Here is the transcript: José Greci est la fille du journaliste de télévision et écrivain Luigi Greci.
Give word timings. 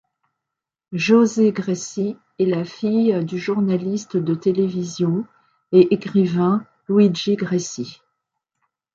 José 0.93 1.51
Greci 1.51 2.17
est 2.39 2.45
la 2.47 2.65
fille 2.65 3.23
du 3.23 3.37
journaliste 3.37 4.17
de 4.17 4.33
télévision 4.33 5.27
et 5.73 5.93
écrivain 5.93 6.65
Luigi 6.89 7.35
Greci. 7.35 8.01